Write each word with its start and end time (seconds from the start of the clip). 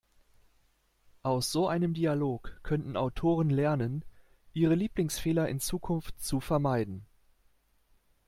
Aus 1.21 1.51
so 1.51 1.67
einem 1.67 1.93
Dialog 1.93 2.59
könnten 2.63 2.97
Autoren 2.97 3.51
lernen, 3.51 4.03
ihre 4.51 4.73
Lieblingsfehler 4.73 5.47
in 5.47 5.59
Zukunft 5.59 6.19
zu 6.19 6.39
vermeiden. 6.39 7.05